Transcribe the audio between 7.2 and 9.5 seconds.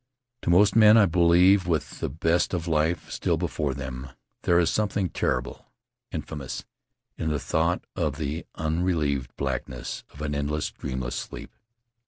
the thought of the unrelieved